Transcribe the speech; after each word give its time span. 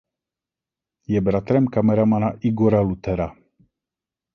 Je 1.15 1.21
bratrem 1.29 1.69
kameramana 1.77 2.33
Igora 2.53 2.85
Luthera. 2.91 3.33